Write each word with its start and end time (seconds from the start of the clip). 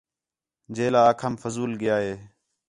جیلا 0.75 1.01
آکھام 1.11 1.33
فضول 1.41 1.71
ڳِیا 1.81 1.95
ہِے 2.03 2.13